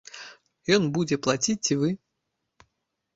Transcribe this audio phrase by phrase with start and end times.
[0.77, 1.89] Ён будзе плаціць ці вы?